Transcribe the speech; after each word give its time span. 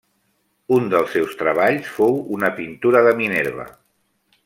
Un 0.77 0.87
dels 0.93 1.13
seus 1.17 1.35
treballs 1.43 1.91
fou 1.99 2.17
una 2.39 2.53
pintura 2.63 3.07
de 3.11 3.15
Minerva. 3.23 3.71